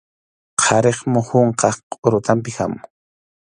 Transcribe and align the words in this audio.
Qharip 0.63 0.97
muhunqa 1.15 1.69
qʼurutanpi 2.01 2.51
hamun. 2.57 2.81